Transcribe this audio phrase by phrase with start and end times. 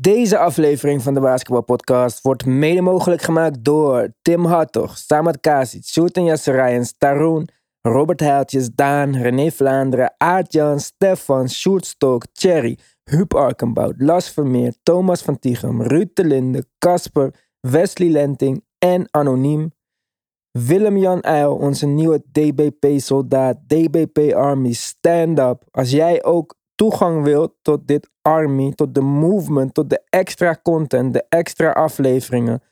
[0.00, 6.24] Deze aflevering van de Basketbalpodcast wordt mede mogelijk gemaakt door Tim Hartog, Samad Kasic, Sultan
[6.24, 7.48] Yasserijen, Taroen,
[7.80, 15.22] Robert Heiltjes, Daan, René Vlaanderen, Aart-Jan, Stefan, Sjoerd Stok, Thierry, Huub Arkenbout, Las Vermeer, Thomas
[15.22, 19.72] van Tichem, Ruud de Linde, Casper, Wesley Lenting en Anoniem.
[20.50, 25.64] Willem-Jan Eil, onze nieuwe DBP-soldaat, DBP Army, stand up.
[25.70, 31.12] Als jij ook toegang wilt tot dit army, tot de movement, tot de extra content,
[31.12, 32.62] de extra afleveringen,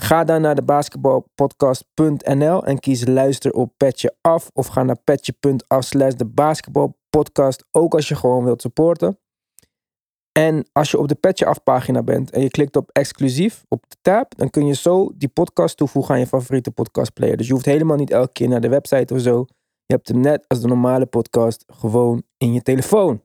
[0.00, 5.84] ga dan naar de basketbalpodcast.nl en kies luister op Petje Af of ga naar petje.af
[5.84, 9.18] slash de basketbalpodcast, ook als je gewoon wilt supporten.
[10.32, 13.84] En als je op de Petje Af pagina bent en je klikt op exclusief op
[13.88, 17.36] de tab, dan kun je zo die podcast toevoegen aan je favoriete podcastplayer.
[17.36, 19.44] Dus je hoeft helemaal niet elke keer naar de website of zo.
[19.86, 23.22] Je hebt hem net als de normale podcast gewoon in je telefoon.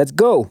[0.00, 0.48] Let's go!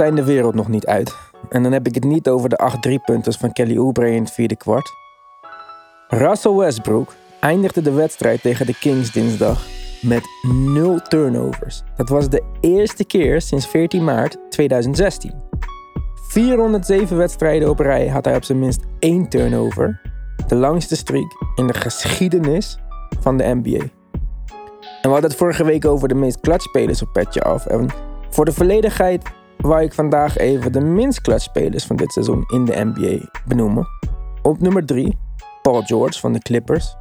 [0.00, 1.16] Zijn de wereld nog niet uit.
[1.48, 4.32] En dan heb ik het niet over de 8 driepunters van Kelly Oubre in het
[4.32, 4.92] vierde kwart.
[6.08, 9.66] Russell Westbrook eindigde de wedstrijd tegen de Kings dinsdag
[10.02, 11.82] met 0 turnovers.
[11.96, 15.34] Dat was de eerste keer sinds 14 maart 2016.
[16.28, 20.00] 407 wedstrijden op rij had hij op zijn minst één turnover.
[20.46, 22.78] De langste streak in de geschiedenis
[23.20, 23.84] van de NBA.
[25.02, 27.66] En we hadden het vorige week over de meest klatspelers op petje af.
[27.66, 27.88] En
[28.30, 32.92] voor de volledigheid wou ik vandaag even de minst klatspelers van dit seizoen in de
[32.94, 33.88] NBA benoemen.
[34.42, 35.18] Op nummer 3,
[35.62, 36.96] Paul George van de Clippers.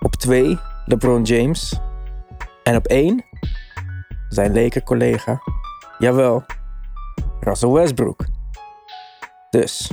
[0.00, 1.80] Op 2, LeBron James.
[2.62, 3.24] En op 1,
[4.28, 5.40] zijn leker collega,
[5.98, 6.42] jawel,
[7.40, 8.24] Russell Westbrook.
[9.50, 9.90] Dus,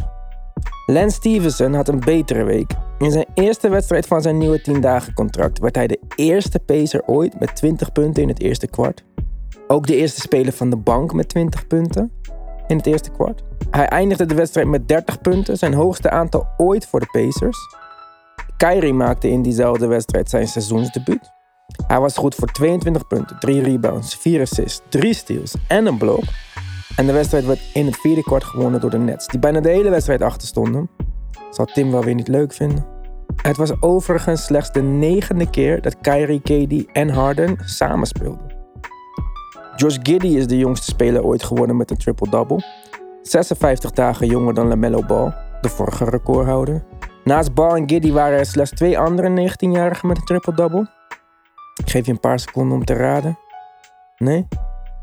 [0.86, 2.72] Lance Stevenson had een betere week.
[2.98, 7.02] In zijn eerste wedstrijd van zijn nieuwe 10 dagen contract werd hij de eerste pacer
[7.06, 9.04] ooit met 20 punten in het eerste kwart.
[9.72, 12.12] Ook de eerste speler van de bank met 20 punten
[12.68, 13.44] in het eerste kwart.
[13.70, 17.58] Hij eindigde de wedstrijd met 30 punten, zijn hoogste aantal ooit voor de Pacers.
[18.58, 21.32] Kyrie maakte in diezelfde wedstrijd zijn seizoensdebuut.
[21.88, 26.24] Hij was goed voor 22 punten, 3 rebounds, 4 assists, 3 steals en een blok.
[26.96, 29.70] En de wedstrijd werd in het vierde kwart gewonnen door de Nets, die bijna de
[29.70, 30.90] hele wedstrijd achter stonden.
[31.52, 32.86] Zal Tim wel weer niet leuk vinden.
[33.42, 38.51] Het was overigens slechts de negende keer dat Kyrie, KD en Harden samen speelden.
[39.82, 42.64] Josh Giddy is de jongste speler ooit geworden met een triple-double.
[43.22, 46.84] 56 dagen jonger dan LaMelo Ball, de vorige recordhouder.
[47.24, 50.90] Naast Ball en Giddy waren er slechts twee andere 19-jarigen met een triple-double.
[51.76, 53.40] Ik geef je een paar seconden om te raden.
[54.18, 54.48] Nee?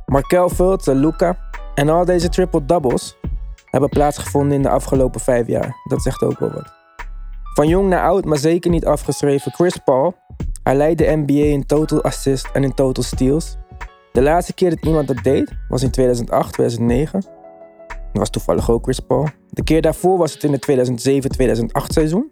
[0.07, 1.37] Markel Fultz en Luca.
[1.75, 3.17] En al deze triple-doubles
[3.65, 5.75] hebben plaatsgevonden in de afgelopen vijf jaar.
[5.89, 6.75] Dat zegt ook wel wat.
[7.55, 10.15] Van jong naar oud, maar zeker niet afgeschreven, Chris Paul.
[10.63, 13.59] Hij leidt de NBA in total assist en in total steals.
[14.19, 17.21] De laatste keer dat iemand dat deed was in 2008, 2009.
[17.89, 19.29] Dat was toevallig ook Chris Paul.
[19.51, 20.67] De keer daarvoor was het in het
[21.83, 22.29] 2007-2008 seizoen.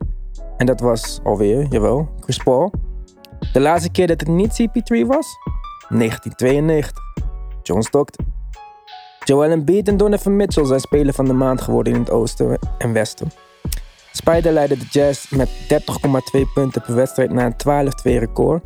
[0.56, 2.72] En dat was alweer, jawel, Chris Paul.
[3.52, 5.26] De laatste keer dat het niet CP3 was?
[5.88, 7.02] 1992.
[7.62, 8.26] John Stockton.
[9.24, 12.92] Joel Embiid en Donovan Mitchell zijn speler van de maand geworden in het oosten en
[12.92, 13.28] westen.
[14.12, 18.62] Spider leidde de Jazz met 30,2 punten per wedstrijd na een 12-2 record.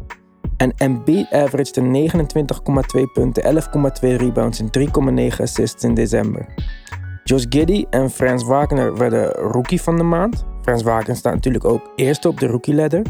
[0.56, 4.70] En Embiid averagede 29,2 punten, 11,2 rebounds en
[5.30, 6.46] 3,9 assists in december.
[7.24, 10.44] Josh Giddy en Frans Wagner werden rookie van de maand.
[10.62, 13.02] Frans Wagner staat natuurlijk ook eerste op de rookie ladder.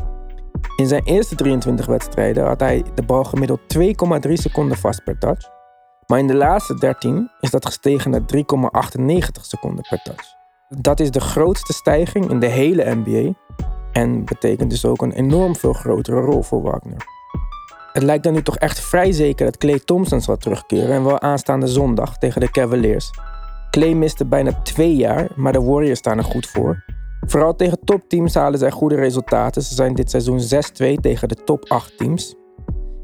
[0.77, 5.49] In zijn eerste 23 wedstrijden had hij de bal gemiddeld 2,3 seconden vast per touch.
[6.07, 10.35] Maar in de laatste 13 is dat gestegen naar 3,98 seconden per touch.
[10.69, 13.33] Dat is de grootste stijging in de hele NBA
[13.93, 17.20] en betekent dus ook een enorm veel grotere rol voor Wagner.
[17.93, 21.21] Het lijkt dan nu toch echt vrij zeker dat Clay Thompson zal terugkeren en wel
[21.21, 23.11] aanstaande zondag tegen de Cavaliers.
[23.71, 26.85] Clay miste bijna twee jaar, maar de Warriors staan er goed voor.
[27.27, 29.63] Vooral tegen topteams halen zij goede resultaten.
[29.63, 32.35] Ze zijn dit seizoen 6-2 tegen de top 8 teams.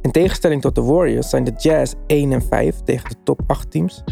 [0.03, 3.71] In tegenstelling tot de Warriors zijn de Jazz 1 en 5 tegen de top 8
[3.71, 4.05] teams.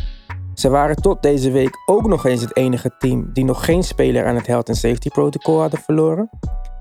[0.54, 4.26] Ze waren tot deze week ook nog eens het enige team die nog geen speler
[4.26, 6.30] aan het health and safety protocol hadden verloren.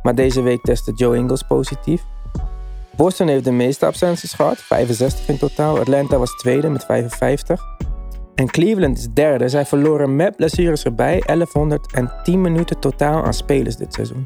[0.01, 2.03] Maar deze week testte Joe Ingles positief.
[2.95, 5.79] Boston heeft de meeste absenties gehad, 65 in totaal.
[5.79, 7.63] Atlanta was tweede met 55.
[8.35, 9.49] En Cleveland is derde.
[9.49, 14.25] Zij verloren met blessures erbij 1110 minuten totaal aan spelers dit seizoen.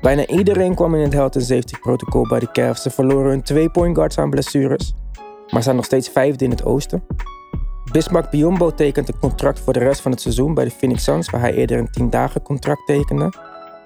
[0.00, 2.82] Bijna iedereen kwam in het health and safety protocol bij de Cavs.
[2.82, 4.94] Ze verloren hun twee point guards aan blessures,
[5.50, 7.02] maar zijn nog steeds vijfde in het oosten.
[7.92, 11.30] Bismarck Biombo tekent een contract voor de rest van het seizoen bij de Phoenix Suns,
[11.30, 13.32] waar hij eerder een 10 dagen contract tekende.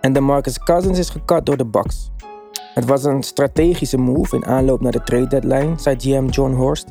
[0.01, 2.11] En de Marcus Cousins is gekat door de Bucks.
[2.75, 6.87] Het was een strategische move in aanloop naar de trade deadline, zei GM John Horst.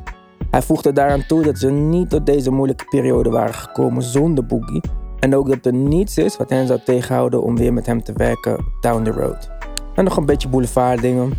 [0.50, 4.82] Hij voegde daaraan toe dat ze niet tot deze moeilijke periode waren gekomen zonder Boogie.
[5.18, 8.12] En ook dat er niets is wat hen zou tegenhouden om weer met hem te
[8.12, 9.50] werken down the road.
[9.94, 11.32] En nog een beetje boulevard dingen.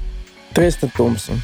[0.53, 1.37] Tristan Thompson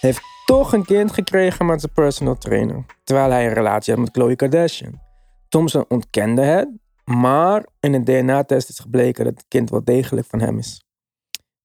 [0.00, 2.84] heeft toch een kind gekregen met zijn personal trainer.
[3.04, 5.00] Terwijl hij een relatie had met Khloe Kardashian.
[5.48, 6.68] Thompson ontkende het,
[7.04, 10.84] maar in een DNA-test is gebleken dat het kind wel degelijk van hem is.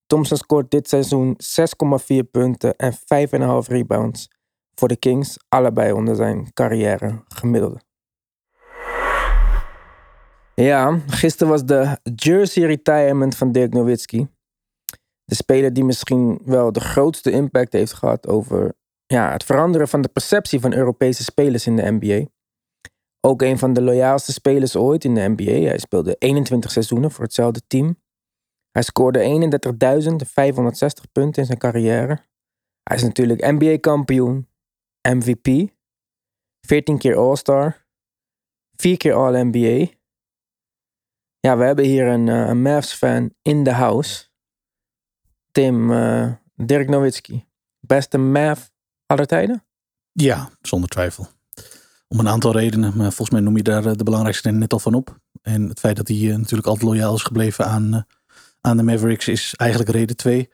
[0.07, 1.37] Thompson scoort dit seizoen
[2.23, 4.29] 6,4 punten en 5,5 rebounds
[4.75, 7.79] voor de Kings, allebei onder zijn carrière gemiddelde.
[10.55, 14.27] Ja, gisteren was de jersey retirement van Dirk Nowitzki.
[15.25, 18.73] De speler die misschien wel de grootste impact heeft gehad over
[19.05, 22.25] ja, het veranderen van de perceptie van Europese spelers in de NBA.
[23.21, 25.67] Ook een van de loyaalste spelers ooit in de NBA.
[25.67, 27.97] Hij speelde 21 seizoenen voor hetzelfde team.
[28.75, 29.49] Hij scoorde
[30.79, 32.25] 31.560 punten in zijn carrière.
[32.83, 34.47] Hij is natuurlijk NBA-kampioen,
[35.09, 35.69] MVP,
[36.61, 37.85] 14 keer All-Star,
[38.75, 39.93] 4 keer All-NBA.
[41.39, 44.25] Ja, we hebben hier een, een Mavs-fan in de house.
[45.51, 47.45] Tim, uh, Dirk Nowitzki.
[47.79, 48.67] Beste Mav
[49.05, 49.63] aller tijden?
[50.11, 51.27] Ja, zonder twijfel.
[52.07, 54.79] Om een aantal redenen, maar volgens mij noem je daar eh, de belangrijkste net al
[54.79, 55.19] van op.
[55.41, 58.05] En het feit dat hij natuurlijk altijd loyaal is gebleven aan,
[58.65, 60.49] aan de Mavericks is eigenlijk reden twee.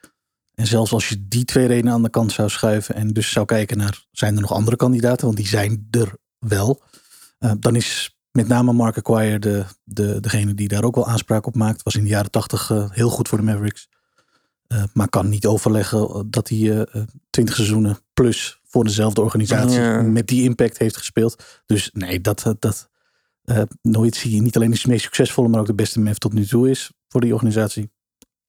[0.53, 3.45] En zelfs als je die twee redenen aan de kant zou schuiven en dus zou
[3.45, 5.25] kijken naar, zijn er nog andere kandidaten?
[5.25, 6.81] Want die zijn er wel.
[7.39, 11.45] Uh, dan is met name Mark Acquire de, de, degene die daar ook wel aanspraak
[11.45, 11.83] op maakt.
[11.83, 13.89] Was in de jaren tachtig uh, heel goed voor de Mavericks.
[14.67, 16.87] Uh, maar kan niet overleggen dat hij
[17.29, 20.01] twintig seizoenen plus voor dezelfde organisatie ja.
[20.01, 21.43] met die impact heeft gespeeld.
[21.65, 22.89] Dus nee, dat, dat
[23.81, 26.45] nooit zie je niet alleen de meest succesvolle, maar ook de beste Mav tot nu
[26.45, 27.91] toe is voor die organisatie.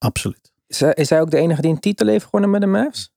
[0.02, 0.52] Absoluut.
[0.66, 3.12] Is hij, is hij ook de enige die een titel heeft gewonnen met de Mavs?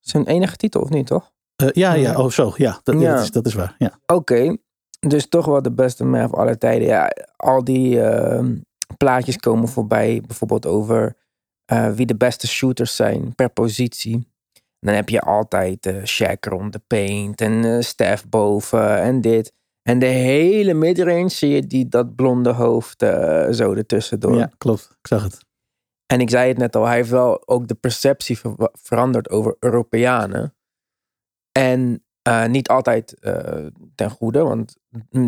[0.00, 1.32] Zijn enige titel of niet, toch?
[1.62, 3.14] Uh, ja, ja, oh zo, ja, dat, ja.
[3.14, 3.74] dat, is, dat is waar.
[3.78, 3.98] Ja.
[4.06, 4.58] Oké, okay.
[5.00, 6.88] dus toch wel de beste Mav aller tijden.
[6.88, 8.44] Ja, al die uh,
[8.96, 11.16] plaatjes komen voorbij, bijvoorbeeld over
[11.72, 14.28] uh, wie de beste shooters zijn per positie.
[14.80, 19.52] Dan heb je altijd uh, Shaq rond de paint en Steph boven en dit.
[19.82, 23.00] En de hele midrange zie je die, dat blonde hoofd
[23.50, 24.36] zo ertussendoor.
[24.36, 24.88] Ja, klopt.
[25.00, 25.44] Ik zag het.
[26.06, 29.56] En ik zei het net al, hij heeft wel ook de perceptie ver veranderd over
[29.58, 30.54] Europeanen.
[31.52, 34.76] En uh, niet altijd uh, ten goede, want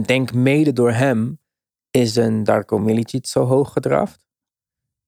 [0.02, 1.38] denk mede door hem
[1.90, 4.26] is een Darko Milicic zo hoog gedraft.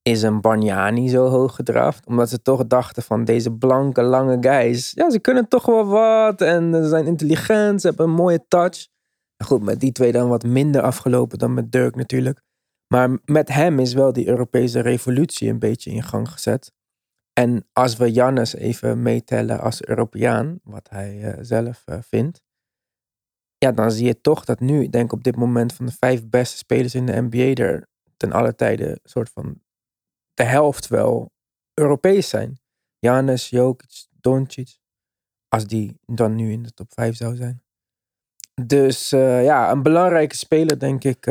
[0.01, 2.05] Is een Bargnani zo hoog gedraft.
[2.05, 4.91] Omdat ze toch dachten van deze blanke, lange guys.
[4.95, 6.41] Ja, ze kunnen toch wel wat.
[6.41, 8.87] En ze zijn intelligent, ze hebben een mooie touch.
[9.43, 12.41] Goed, met die twee dan wat minder afgelopen dan met Dirk natuurlijk.
[12.93, 16.71] Maar met hem is wel die Europese revolutie een beetje in gang gezet.
[17.33, 22.41] En als we Jannes even meetellen als Europeaan, wat hij uh, zelf uh, vindt,
[23.57, 26.57] ja, dan zie je toch dat nu, denk op dit moment, van de vijf beste
[26.57, 27.87] spelers in de NBA er
[28.17, 29.61] ten alle tijde soort van
[30.33, 31.31] de helft wel
[31.73, 32.59] Europees zijn.
[32.99, 34.77] Jannes, Jokic, Doncic,
[35.47, 37.63] als die dan nu in de top vijf zou zijn.
[38.65, 41.27] Dus uh, ja, een belangrijke speler, denk ik.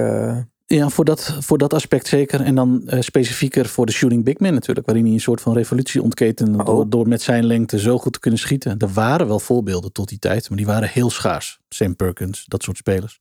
[0.75, 2.41] Ja, voor dat, voor dat aspect zeker.
[2.41, 4.87] En dan uh, specifieker voor de shooting big man natuurlijk.
[4.87, 6.59] Waarin hij een soort van revolutie ontketende.
[6.59, 6.65] Oh.
[6.65, 8.79] Door, door met zijn lengte zo goed te kunnen schieten.
[8.79, 10.49] Er waren wel voorbeelden tot die tijd.
[10.49, 11.61] Maar die waren heel schaars.
[11.69, 13.21] Sam Perkins, dat soort spelers.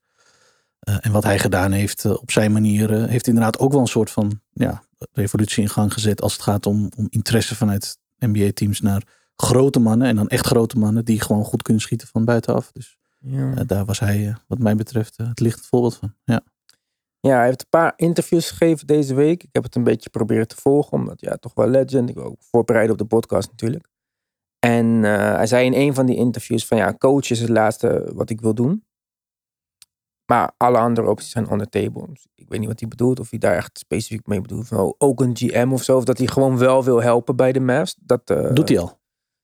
[0.90, 3.08] Uh, en wat hij gedaan heeft uh, op zijn manier.
[3.08, 6.22] heeft inderdaad ook wel een soort van ja, revolutie in gang gezet.
[6.22, 9.04] Als het gaat om, om interesse vanuit NBA teams naar
[9.36, 10.08] grote mannen.
[10.08, 11.06] En dan echt grote mannen.
[11.06, 12.72] Die gewoon goed kunnen schieten van buitenaf.
[12.74, 13.64] Dus ja.
[13.64, 16.14] daar was hij wat mij betreft het licht voorbeeld van.
[16.24, 16.42] Ja.
[17.20, 19.44] Ja, hij heeft een paar interviews gegeven deze week.
[19.44, 22.10] Ik heb het een beetje proberen te volgen, omdat ja, toch wel legend.
[22.10, 23.88] Ik wil ook voorbereiden op de podcast natuurlijk.
[24.60, 28.12] En uh, hij zei in een van die interviews van ja, coach is het laatste
[28.14, 28.86] wat ik wil doen.
[30.26, 32.08] Maar alle andere opties zijn on the table.
[32.08, 34.68] Dus ik weet niet wat hij bedoelt, of hij daar echt specifiek mee bedoelt.
[34.68, 37.52] Van, oh, ook een GM of zo, of dat hij gewoon wel wil helpen bij
[37.52, 37.96] de Mavs.
[38.00, 39.00] Dat, uh, Doet hij al?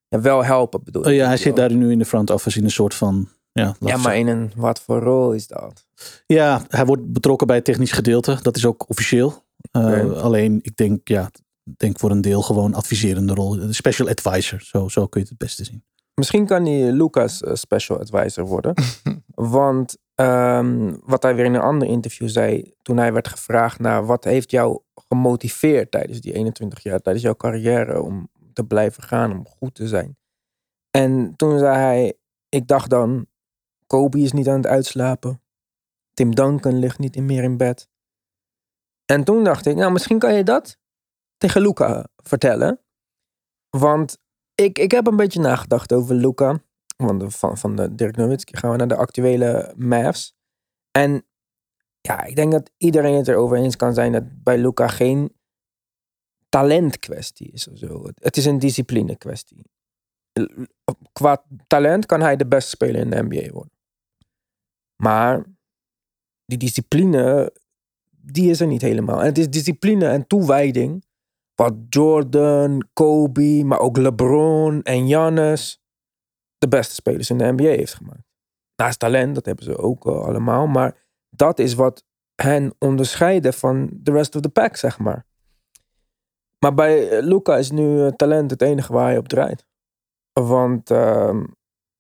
[0.08, 2.64] Ja, wel helpen bedoel oh, Ja, hij zit daar nu in de front office in
[2.64, 5.86] een soort van ja, ja maar in een wat voor rol is dat?
[6.26, 8.40] Ja, hij wordt betrokken bij het technisch gedeelte.
[8.42, 9.44] Dat is ook officieel.
[9.72, 11.32] Uh, alleen, ik denk, ja,
[11.64, 13.58] denk voor een deel gewoon adviserende rol.
[13.70, 15.84] Special advisor, zo, zo kun je het het beste zien.
[16.14, 18.74] Misschien kan hij Lucas uh, special advisor worden.
[19.36, 24.06] Want ehm, wat hij weer in een ander interview zei, toen hij werd gevraagd naar
[24.06, 29.32] wat heeft jou gemotiveerd tijdens die 21 jaar, tijdens jouw carrière om te blijven gaan,
[29.32, 30.18] om goed te zijn.
[30.92, 32.14] En toen zei hij,
[32.50, 33.26] ik dacht dan,
[33.88, 35.42] Kobe is niet aan het uitslapen.
[36.14, 37.90] Tim Duncan ligt niet meer in bed.
[39.06, 40.78] En toen dacht ik, nou misschien kan je dat
[41.38, 42.80] tegen Luca vertellen.
[43.70, 44.18] Want
[44.56, 46.62] ik, ik heb een beetje nagedacht over Luca.
[46.96, 50.36] De, van, van de Dirk Nowitzki gaan we naar de actuele Mavs.
[50.92, 51.26] En
[52.02, 55.36] ja, ik denk dat iedereen het erover eens kan zijn dat bij Luca geen
[56.50, 57.68] talent kwestie is.
[57.68, 58.10] Of zo.
[58.16, 59.72] Het is een discipline kwestie.
[61.12, 63.74] Qua talent kan hij de beste speler in de NBA worden.
[64.96, 65.44] Maar
[66.46, 67.54] die discipline,
[68.10, 69.20] die is er niet helemaal.
[69.20, 71.06] En het is discipline en toewijding.
[71.56, 75.84] Wat Jordan, Kobe, maar ook LeBron en Giannis
[76.58, 78.24] de beste spelers in de NBA heeft gemaakt.
[78.76, 80.68] Naast talent, dat hebben ze ook uh, allemaal.
[80.68, 80.98] Maar
[81.30, 82.04] dat is wat
[82.36, 85.26] hen onderscheiden van de rest of the pack, zeg maar.
[86.60, 89.66] Maar bij Luca is nu uh, talent het enige waar hij op draait.
[90.34, 91.44] Want uh,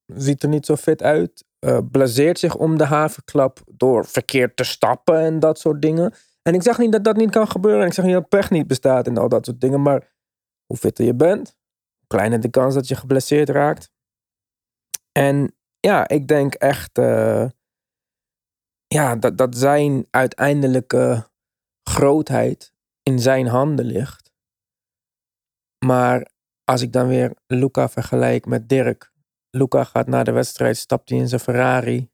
[0.06, 1.46] ziet er niet zo fit uit.
[1.60, 6.14] Uh, blazeert zich om de havenklap door verkeerd te stappen en dat soort dingen.
[6.42, 7.86] En ik zeg niet dat dat niet kan gebeuren.
[7.86, 9.82] Ik zeg niet dat pech niet bestaat en al dat soort dingen.
[9.82, 10.12] Maar
[10.66, 11.56] hoe fitter je bent,
[11.98, 13.92] hoe kleiner de kans dat je geblesseerd raakt.
[15.12, 17.50] En ja, ik denk echt uh,
[18.88, 21.30] ja, dat, dat zijn uiteindelijke
[21.84, 22.74] grootheid
[23.04, 24.32] in zijn handen ligt.
[25.86, 26.32] Maar
[26.64, 29.12] als ik dan weer Luca vergelijk met Dirk.
[29.50, 32.10] Luca gaat na de wedstrijd, stapt hij in zijn Ferrari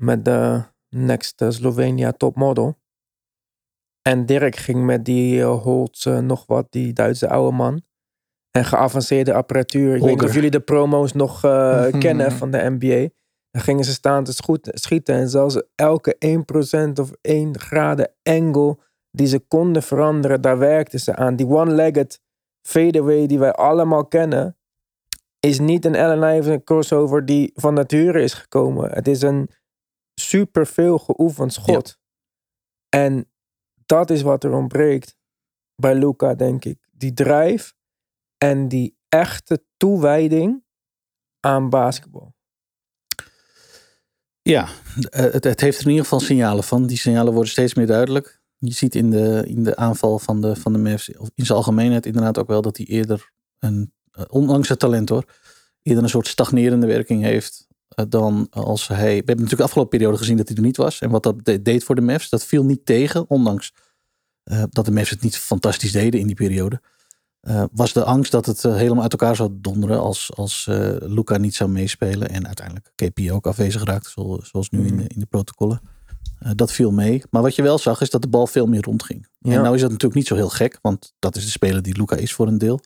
[0.00, 2.80] met de next Slovenia topmodel.
[4.02, 7.82] En Dirk ging met die uh, Holtz uh, nog wat, die Duitse oude man.
[8.50, 9.94] En geavanceerde apparatuur.
[9.94, 13.08] Ik weet niet of jullie de promo's nog uh, kennen van de NBA.
[13.50, 14.32] Dan gingen ze staan te
[14.64, 15.14] schieten.
[15.14, 16.16] En zelfs elke
[16.88, 18.78] 1% of 1 graden angle
[19.10, 21.36] die ze konden veranderen, daar werkten ze aan.
[21.36, 22.20] Die one-legged
[22.62, 24.56] fadeaway die wij allemaal kennen,
[25.40, 28.90] is niet een Allen Iverson crossover die van nature is gekomen.
[28.90, 29.50] Het is een
[30.14, 31.98] super veel geoefend schot.
[32.88, 32.98] Ja.
[32.98, 33.30] En
[33.86, 35.16] dat is wat er ontbreekt
[35.74, 36.88] bij Luca, denk ik.
[36.90, 37.72] Die drive
[38.38, 40.64] en die echte toewijding
[41.40, 42.34] aan basketbal.
[44.42, 44.68] Ja,
[45.10, 46.86] het, het, heeft er in ieder geval signalen van.
[46.86, 48.41] Die signalen worden steeds meer duidelijk.
[48.64, 51.58] Je ziet in de, in de aanval van de, van de Mavs, of in zijn
[51.58, 53.92] algemeenheid inderdaad ook wel dat hij eerder, een,
[54.28, 55.24] ondanks het talent hoor,
[55.82, 57.66] eerder een soort stagnerende werking heeft
[58.08, 58.96] dan als hij...
[58.96, 61.00] We hebben natuurlijk de afgelopen periode gezien dat hij er niet was.
[61.00, 63.72] En wat dat deed voor de Mavs, dat viel niet tegen, ondanks
[64.44, 66.80] uh, dat de Mavs het niet fantastisch deden in die periode.
[67.42, 70.66] Uh, was de angst dat het uh, helemaal uit elkaar zou donderen als, als
[71.00, 72.28] Luca niet zou meespelen.
[72.28, 75.80] En uiteindelijk KP ook afwezig raakte, zoals, zoals nu in, de, in de protocollen.
[76.56, 77.22] Dat viel mee.
[77.30, 79.26] Maar wat je wel zag, is dat de bal veel meer rondging.
[79.38, 79.52] Ja.
[79.52, 81.96] En nou is dat natuurlijk niet zo heel gek, want dat is de speler die
[81.96, 82.80] Luca is voor een deel.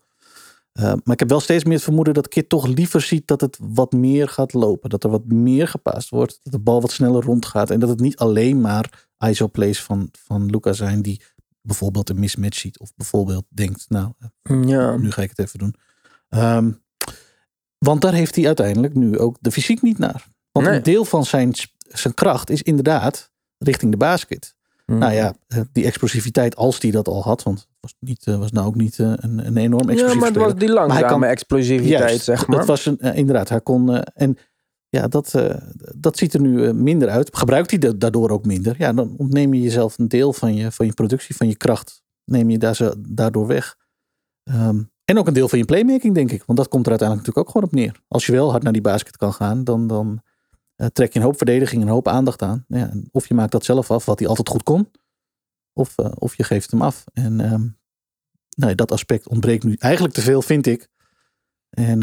[0.73, 3.59] maar ik heb wel steeds meer het vermoeden dat Kit toch liever ziet dat het
[3.61, 4.91] wat meer gaat lopen.
[4.91, 6.41] Dat er wat meer gepaast wordt.
[6.43, 7.71] Dat de bal wat sneller rondgaat.
[7.71, 11.23] En dat het niet alleen maar ISO-plays van, van Luca zijn die
[11.61, 12.79] bijvoorbeeld een mismatch ziet.
[12.79, 14.13] Of bijvoorbeeld denkt, nou,
[14.67, 14.97] ja.
[14.97, 15.75] nu ga ik het even doen.
[16.29, 16.85] Um,
[17.79, 20.27] want daar heeft hij uiteindelijk nu ook de fysiek niet naar.
[20.53, 20.77] Want nee.
[20.77, 24.55] een deel van zijn, zijn kracht is inderdaad richting de basket.
[24.87, 24.99] Mm.
[24.99, 25.35] Nou ja,
[25.73, 28.99] die explosiviteit, als hij dat al had, want het was, niet, was nou ook niet
[28.99, 32.59] een, een enorm explosief Ja, maar het was die langzame kan, explosiviteit, juist, zeg maar.
[32.59, 34.37] Het was een, inderdaad, hij kon, en
[34.89, 35.35] ja, dat,
[35.97, 37.37] dat ziet er nu minder uit.
[37.37, 38.75] Gebruikt hij daardoor ook minder?
[38.79, 42.03] Ja, dan ontneem je jezelf een deel van je, van je productie, van je kracht.
[42.25, 43.77] Neem je daar daardoor weg.
[44.45, 46.43] Um, en ook een deel van je playmaking, denk ik.
[46.47, 48.03] Want dat komt er uiteindelijk natuurlijk ook gewoon op neer.
[48.09, 50.23] Als je wel hard naar die basket kan gaan, dan, dan
[50.77, 52.65] uh, trek je een hoop verdediging, een hoop aandacht aan.
[52.69, 54.91] Ja, of je maakt dat zelf af, wat hij altijd goed kon.
[55.73, 57.05] Of, of je geeft hem af.
[57.13, 57.79] En um,
[58.57, 60.89] nee, dat aspect ontbreekt nu eigenlijk te veel, vind ik.
[61.71, 62.01] En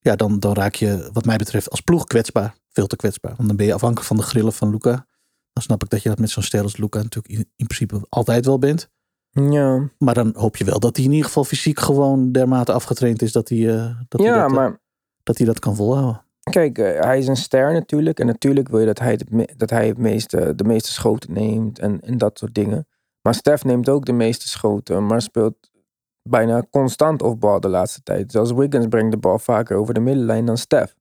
[0.00, 2.54] ja, dan, dan raak je, wat mij betreft, als ploeg kwetsbaar.
[2.68, 3.34] Veel te kwetsbaar.
[3.36, 5.06] Want dan ben je afhankelijk van de grillen van Luca.
[5.52, 8.06] Dan snap ik dat je dat met zo'n ster als Luca natuurlijk in, in, principe
[8.08, 8.90] altijd wel bent.
[9.30, 9.90] Ja.
[9.98, 13.32] Maar dan hoop je wel dat hij in ieder geval fysiek gewoon dermate afgetraind is
[13.32, 14.80] dat hij, uh, dat, ja, hij dat, maar...
[15.22, 16.24] dat hij dat kan volhouden.
[16.50, 18.20] Kijk, uh, hij is een ster natuurlijk.
[18.20, 19.20] En natuurlijk wil je dat hij,
[19.56, 22.86] dat hij het meeste, de meeste schoten neemt en, en dat soort dingen.
[23.22, 25.70] Maar Stef neemt ook de meeste schoten, maar speelt
[26.22, 28.32] bijna constant off-bal de laatste tijd.
[28.32, 30.94] Zelfs Wiggins brengt de bal vaker over de middenlijn dan Stef.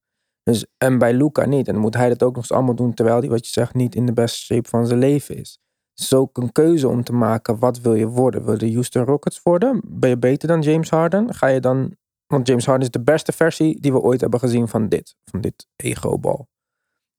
[0.43, 1.67] Dus, en bij Luca niet.
[1.67, 3.73] En dan moet hij dat ook nog eens allemaal doen terwijl hij, wat je zegt,
[3.73, 5.59] niet in de beste shape van zijn leven is.
[5.93, 8.45] Het is ook een keuze om te maken, wat wil je worden?
[8.45, 9.81] Wil je Houston Rockets worden?
[9.85, 11.33] Ben je beter dan James Harden?
[11.33, 11.95] Ga je dan,
[12.33, 15.41] want James Harden is de beste versie die we ooit hebben gezien van dit, van
[15.41, 16.47] dit ego-bal.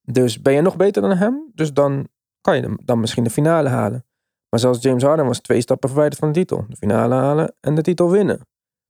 [0.03, 2.09] Dus ben je nog beter dan hem, dus dan
[2.41, 4.05] kan je hem dan misschien de finale halen.
[4.49, 6.65] Maar zelfs James Harden was twee stappen verwijderd van de titel.
[6.69, 8.37] De finale halen en de titel winnen.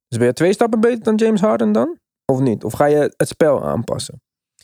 [0.07, 1.99] Dus ben je twee stappen beter dan James Harden dan?
[2.25, 2.63] Of niet?
[2.63, 4.21] Of ga je het spel aanpassen?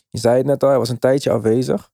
[0.08, 1.90] Je zei het net al, hij was een tijdje afwezig.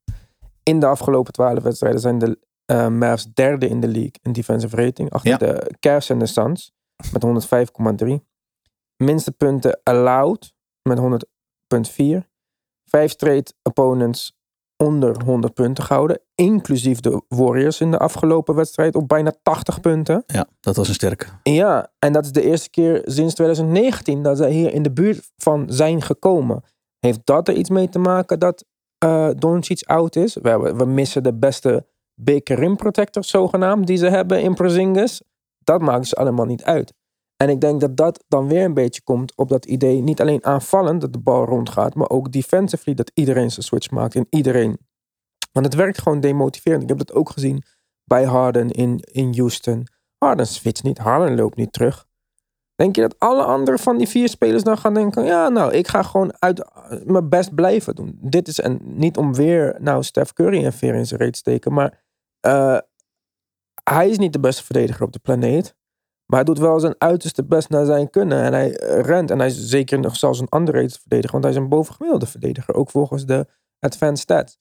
[0.62, 2.38] In de afgelopen twaalf wedstrijden zijn de
[2.72, 5.10] uh, Mavs derde in de league in defensive rating.
[5.10, 5.36] Achter Ja.
[5.36, 6.72] de Cavs en de Suns
[7.12, 7.24] met
[8.04, 8.24] 105,3.
[9.04, 12.28] Minste punten allowed met 100,4.
[12.84, 14.36] Vijf straight opponents
[14.76, 16.20] onder 100 punten gehouden.
[16.34, 20.22] Inclusief de Warriors in de afgelopen wedstrijd op bijna 80 punten.
[20.26, 21.26] Ja, dat was een sterke.
[21.42, 25.30] Ja, en dat is de eerste keer sinds 2019 dat zij hier in de buurt
[25.36, 26.62] van zijn gekomen.
[26.98, 28.64] Heeft dat er iets mee te maken dat
[28.98, 30.34] eh Doncic oud is?
[30.34, 35.22] We, hebben- we missen de beste big rim protector zogenaamd die ze hebben in Porzingis.
[35.58, 36.92] Dat maakt ze allemaal niet uit.
[37.36, 40.02] En ik denk dat dat dan weer een beetje komt op dat idee.
[40.02, 44.14] Niet alleen aanvallend dat de bal rondgaat, maar ook defensively dat iedereen zijn switch maakt
[44.14, 44.78] en iedereen.
[45.52, 46.82] Want het werkt gewoon demotiverend.
[46.82, 47.62] Ik heb dat ook gezien
[48.04, 49.86] bij Harden in, in Houston.
[50.18, 52.06] Harden switcht niet, Harden loopt niet terug.
[52.74, 55.88] Denk je dat alle andere van die vier spelers dan gaan denken: ja, nou, ik
[55.88, 58.18] ga gewoon uit eh, mijn best blijven doen.
[58.20, 61.38] Dit is en niet om weer nou Steph Curry en veer in zijn reet te
[61.38, 62.04] steken, maar
[62.40, 62.78] eh,
[63.82, 65.76] hij is niet de beste verdediger op de planeet.
[66.26, 68.42] Maar hij doet wel zijn uiterste best naar zijn kunnen.
[68.42, 68.70] En hij
[69.02, 69.30] rent.
[69.30, 71.32] En hij is zeker nog zelfs een underrated verdediger.
[71.32, 72.74] Want hij is een bovengemiddelde verdediger.
[72.74, 73.46] Ook volgens de
[73.78, 74.58] advanced stats.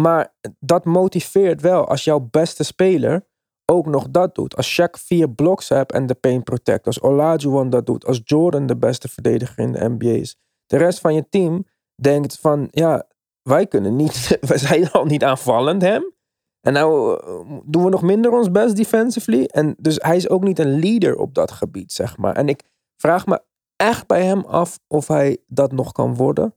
[0.00, 3.26] Maar dat motiveert wel als jouw beste speler
[3.64, 4.56] ook nog dat doet.
[4.56, 6.86] Als Shaq vier blocks hebt en de paint protect.
[6.86, 8.06] Als Olajuwon dat doet.
[8.06, 10.36] Als Jordan de beste verdediger in de NBA is.
[10.66, 12.68] De rest van je team denkt van...
[12.70, 13.06] Ja,
[13.42, 14.36] wij kunnen niet...
[14.48, 16.12] We zijn al niet aanvallend hem.
[16.62, 19.44] En nou eh, doen we nog minder ons best defensively.
[19.44, 22.36] En dus hij is ook niet een leader op dat gebied, zeg maar.
[22.36, 22.62] En ik
[22.96, 23.42] vraag me
[23.76, 26.54] echt bij hem af of hij dat nog kan worden.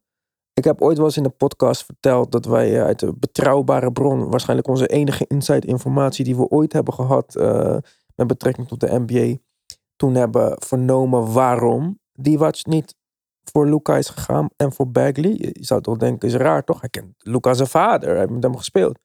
[0.54, 3.92] Ik heb ooit wel eens in de podcast verteld dat wij eh, uit een betrouwbare
[3.92, 7.78] bron, waarschijnlijk onze enige inside informatie die we ooit hebben gehad eh,
[8.16, 9.38] met betrekking tot de NBA,
[9.96, 12.96] toen hebben vernomen waarom Divac niet
[13.44, 15.32] voor Luca is gegaan en voor Bagley.
[15.32, 16.80] Je zou toch denken, is raar toch?
[16.80, 19.00] Hij kent Luca zijn vader, hij heeft met hem gespeeld.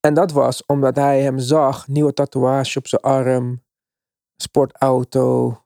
[0.00, 3.64] En dat was omdat hij hem zag, nieuwe tatoeage op zijn arm,
[4.36, 5.62] sportauto.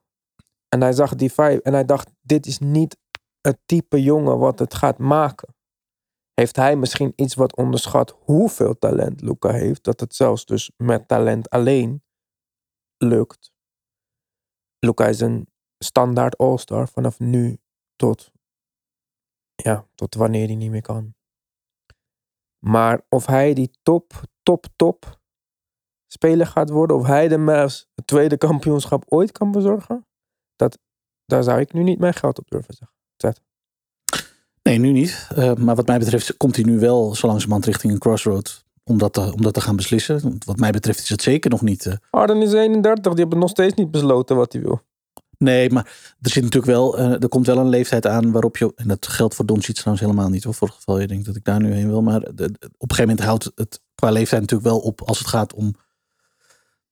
[0.68, 2.96] En hij zag die vibe en hij dacht, dit is niet
[3.40, 5.54] het type jongen wat het gaat maken.
[6.34, 11.08] Heeft hij misschien iets wat onderschat hoeveel talent Luca heeft, dat het zelfs dus met
[11.08, 12.02] talent alleen
[12.96, 13.52] lukt.
[14.78, 15.46] Luca is een
[15.78, 17.58] standaard all-star vanaf nu
[17.96, 18.32] tot,
[19.54, 21.14] ja, tot wanneer hij niet meer kan.
[22.64, 25.20] Maar of hij die top, top, top
[26.06, 30.06] speler gaat worden, of hij de Mavs het tweede kampioenschap ooit kan bezorgen,
[30.56, 30.78] dat,
[31.24, 33.44] daar zou ik nu niet mijn geld op durven zeggen.
[34.62, 35.28] Nee, nu niet.
[35.34, 38.64] Eh, maar wat mij betreft komt hij nu wel zo langzamerhand richting een crossroad.
[38.84, 40.38] Om dat, te, om dat te gaan beslissen.
[40.44, 41.98] Wat mij betreft is het zeker nog niet.
[42.10, 44.82] Harden is 31, die hebben nog steeds niet besloten wat hij wil.
[45.42, 45.84] Nee, maar
[46.20, 49.06] er zit natuurlijk wel, eh, er komt wel een leeftijd aan waarop je, en dat
[49.06, 51.60] geldt voor Doncic trouwens helemaal niet hoor, voor het geval je denkt dat ik daar
[51.60, 55.00] nu heen wil, maar op een gegeven moment houdt het qua leeftijd natuurlijk wel op
[55.00, 55.74] als het gaat om,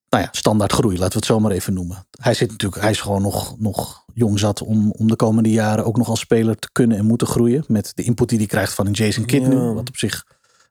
[0.09, 2.05] nou ja, standaard groei, laten we het zo maar even noemen.
[2.21, 5.85] Hij zit natuurlijk, hij is gewoon nog, nog jong zat om, om de komende jaren
[5.85, 8.73] ook nog als speler te kunnen en moeten groeien, met de input die hij krijgt
[8.73, 10.25] van een Jason Kidd nu, wat op zich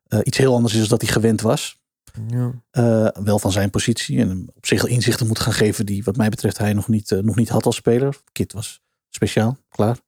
[0.07, 1.80] eh, iets heel anders is dan dat hij gewend was.
[2.29, 2.53] Ja.
[2.71, 4.19] Eh, wel van zijn positie.
[4.19, 7.19] En op zich inzichten moet gaan geven die wat mij betreft hij nog niet, eh,
[7.19, 8.21] nog niet had als speler.
[8.33, 9.99] Kit was speciaal, klaar.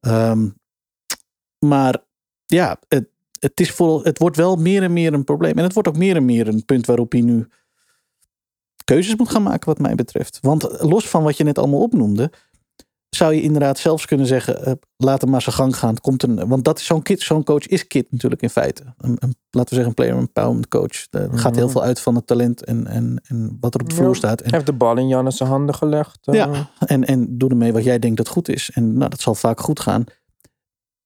[0.00, 0.48] Ehm,
[1.58, 2.04] maar
[2.46, 3.08] ja, het,
[3.40, 5.58] het, is voor, het wordt wel meer en meer een probleem.
[5.58, 7.48] En het wordt ook meer en meer een punt waarop hij nu
[8.84, 10.38] keuzes moet gaan maken wat mij betreft.
[10.40, 12.32] Want los van wat je net allemaal opnoemde,
[13.14, 15.90] zou je inderdaad zelfs kunnen zeggen, eh, laat hem maar zijn gang gaan.
[15.90, 18.82] Het komt een, want dat is zo'n kid, zo'n coach is Kit natuurlijk in feite.
[18.98, 21.06] Een, een, laten we zeggen een player empowerment coach.
[21.10, 21.72] Er gaat heel Mhm.
[21.72, 24.40] veel uit van het talent en, en, en wat er op de vloer staat.
[24.40, 26.18] En, heeft de bal in Jannes handen gelegd.
[26.26, 26.34] eh.
[26.34, 26.70] Ja.
[26.78, 28.70] en, en doe ermee wat jij denkt dat goed is.
[28.74, 30.04] En nou, dat zal vaak goed gaan.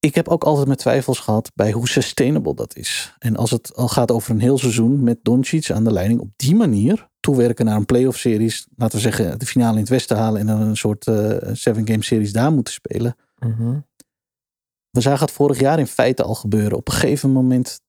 [0.01, 3.15] Ik heb ook altijd mijn twijfels gehad bij hoe sustainable dat is.
[3.19, 6.29] En als het al gaat over een heel seizoen met Doncic aan de leiding op
[6.37, 10.17] die manier toewerken naar een playoff series, laten we zeggen de finale in het westen
[10.17, 13.17] halen en dan een soort eh, seven game series daar moeten spelen.
[13.39, 13.79] Mhm.
[14.91, 16.79] We zagen het vorig jaar in feite al gebeuren.
[16.79, 17.81] Op een gegeven moment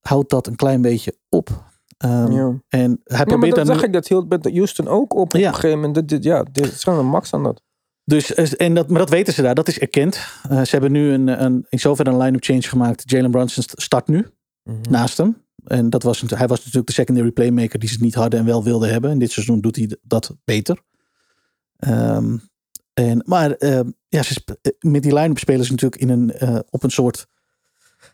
[0.00, 1.68] houdt dat een klein beetje op.
[1.96, 2.46] Ehm, Ja.
[2.68, 5.18] En hij Ja, maar probeert dat dan zag ik, dat hield met Houston ook op.
[5.20, 6.08] Op een gegeven moment.
[6.08, 7.62] Dit, ja, dit is een max aan dat.
[8.04, 10.16] Dus, eh, en dat, maar dat weten ze daar, dat is erkend.
[10.48, 13.10] Eh, ze hebben nu een, een, in zoverre een line-up change gemaakt.
[13.10, 14.26] Jalen Brunson st- start nu
[14.62, 14.90] Mhm.
[14.90, 15.42] naast hem.
[15.64, 18.64] En dat was, hij was natuurlijk de secondary playmaker die ze niet hadden en wel
[18.64, 19.10] wilden hebben.
[19.10, 20.82] En dit seizoen doet hij dat beter.
[21.76, 22.36] Ehm,
[22.94, 26.58] en, maar ehm, ja, ze eh, met die line-up spelen ze natuurlijk in een, eh,
[26.70, 27.26] op een soort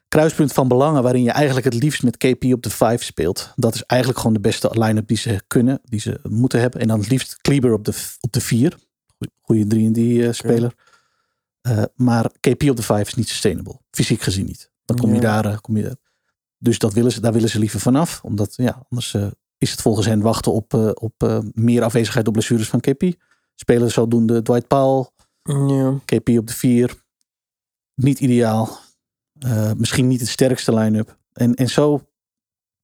[0.09, 3.53] kruispunt van belangen waarin je eigenlijk het liefst met KP op de 5 speelt.
[3.57, 6.81] Dat is eigenlijk gewoon de beste line-up die ze kunnen, die ze moeten hebben.
[6.81, 8.77] En dan het liefst Kleber op de, op de 4.
[9.41, 10.73] Goede 3-D-speler.
[11.69, 13.81] Uh, maar KP op de 5 is niet sustainable.
[13.91, 14.71] Fysiek gezien niet.
[14.85, 15.45] Dan kom je daar.
[15.45, 15.99] eh, Kom je,
[16.67, 18.21] dus dat willen ze, daar willen ze liever vanaf.
[18.23, 19.27] Omdat ja, anders eh,
[19.59, 23.13] is het volgens hen wachten op, eh, op eh, meer afwezigheid op blessures van KP.
[23.55, 25.11] Spelen zodoende Dwight Powell,
[25.43, 25.99] Ja.
[26.05, 26.95] KP op de 4.
[27.95, 28.79] Niet ideaal.
[29.77, 31.19] Misschien niet het sterkste line-up.
[31.33, 32.07] En, en zo.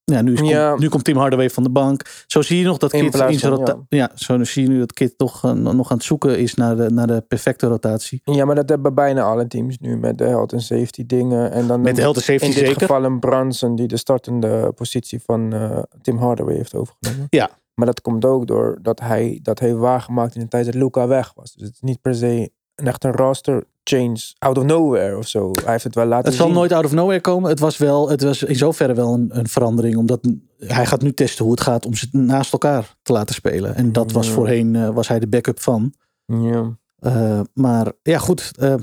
[0.05, 0.77] Ja, nu, is, Ja.
[0.79, 2.25] nu komt Tim Hardaway van de bank.
[2.27, 4.11] Zo zie je nog dat Kit in zijn van, rota- ja.
[4.15, 6.91] zo zie je nu dat Kit toch eh, nog aan het zoeken is naar de,
[6.91, 8.21] naar de perfecte rotatie.
[8.25, 11.53] ja, maar dat hebben bijna alle teams nu met de health and safety dingen.
[11.53, 12.81] En dan Met de health and safety in dit zeker.
[12.81, 17.27] geval een Branson die de startende positie van eh, Tim Hardaway heeft overgenomen.
[17.31, 17.51] Ja.
[17.75, 21.07] Maar dat komt ook door dat hij dat heeft waargemaakt in de tijd dat Luca
[21.07, 21.53] weg was.
[21.53, 22.51] Dus het is niet per se
[22.83, 25.51] een echt een roster change out of nowhere of zo.
[25.62, 26.55] Hij heeft het wel laten Het zal zien.
[26.55, 27.51] nooit out of nowhere komen.
[27.51, 29.97] Het was, wel, het was in zoverre wel een, een verandering.
[29.97, 33.75] Omdat hij gaat nu testen hoe het gaat om ze naast elkaar te laten spelen.
[33.75, 34.33] En dat was Ja.
[34.33, 35.95] voorheen eh, was hij de backup van.
[36.27, 36.77] Ja.
[36.99, 38.51] Eh, maar ja, goed.
[38.59, 38.75] eh,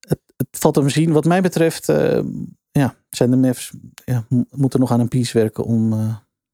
[0.00, 1.12] het, het valt hem zien.
[1.12, 1.86] Wat mij betreft
[2.70, 3.72] ja, zijn de Mavs
[4.04, 5.92] ja, mo- moeten nog aan een piece werken om,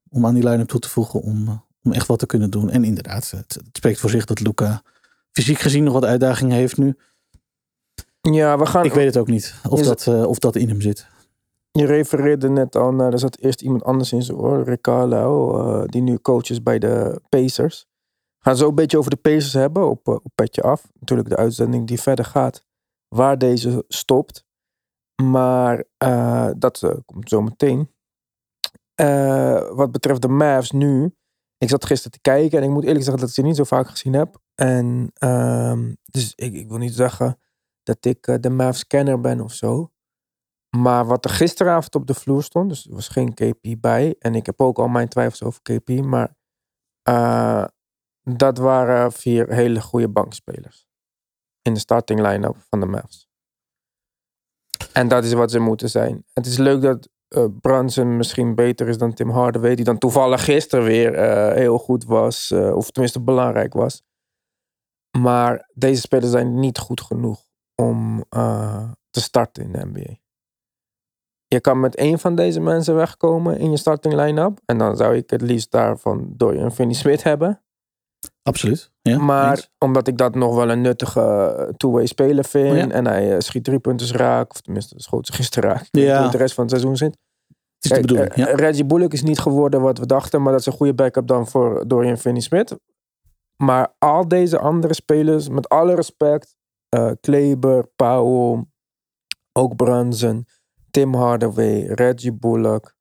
[0.08, 1.20] om aan die line-up toe te voegen.
[1.20, 2.70] Om, om echt wat te kunnen doen.
[2.70, 4.82] En inderdaad, het, het spreekt voor zich dat Luca
[5.32, 6.96] fysiek gezien nog wat uitdagingen heeft nu.
[8.20, 8.84] ja, we gaan...
[8.84, 11.08] Ik weet het ook niet of dat, eh, of dat in hem zit.
[11.70, 15.58] Je refereerde net al naar, er zat eerst iemand anders in zijn oor, Rick Carlisle,
[15.58, 17.86] eh, die nu coach is bij de Pacers.
[18.38, 20.88] We gaan zo een beetje over de Pacers hebben, op, eh, op petje af.
[21.00, 22.64] Natuurlijk de uitzending die verder gaat,
[23.08, 24.44] waar deze stopt.
[25.22, 25.84] Maar
[26.56, 27.90] dat komt zo meteen.
[29.74, 31.14] Wat betreft de Mavs nu,
[31.58, 33.64] ik zat gisteren te kijken en ik moet eerlijk zeggen dat ik ze niet zo
[33.64, 34.40] vaak gezien heb.
[34.60, 37.38] En ehm, dus ik, ik wil niet zeggen
[37.82, 39.90] dat ik eh, de Mavs kenner ben of zo.
[40.76, 44.14] Maar wat er gisteravond op de vloer stond, dus er was geen KP bij.
[44.18, 45.88] En ik heb ook al mijn twijfels over KP.
[45.88, 46.36] Maar
[47.02, 47.64] eh,
[48.22, 50.86] dat waren vier hele goede bankspelers.
[51.62, 53.28] In de starting line-up van de Mavs.
[54.92, 56.24] En dat is wat ze moeten zijn.
[56.32, 59.74] Het is leuk dat eh Brunson misschien beter is dan Tim Hardaway.
[59.74, 61.14] Die dan toevallig gisteren weer
[61.54, 62.52] heel goed was.
[62.52, 64.02] of tenminste belangrijk was.
[65.18, 67.42] Maar deze spelers zijn niet goed genoeg
[67.74, 70.14] om eh, te starten in de NBA.
[71.46, 74.60] Je kan met één van deze mensen wegkomen in je starting line-up.
[74.64, 77.62] En dan zou ik het liefst daarvan Dorian Finney-Smith hebben.
[78.42, 78.90] Absoluut.
[79.02, 79.70] Ja, maar eens.
[79.78, 82.70] omdat ik dat nog wel een nuttige eh, two-way speler vind.
[82.70, 82.88] Oh ja?
[82.88, 84.50] En hij eh, schiet drie punten raak.
[84.50, 85.88] Of tenminste, schoot ze gisteren raak.
[85.90, 86.28] Ja.
[86.28, 87.16] de rest van het seizoen zit.
[87.78, 88.44] het is de Kijk, Ja.
[88.44, 90.42] Reggie Bullock is niet geworden wat we dachten.
[90.42, 92.76] Maar dat is een goede backup dan voor Dorian Finney-Smith.
[93.62, 96.56] Maar al deze andere spelers, met alle respect.
[96.88, 98.64] eh Kleber, Powell,
[99.52, 100.46] ook Brunson,
[100.90, 102.96] Tim Hardaway, Reggie Bullock.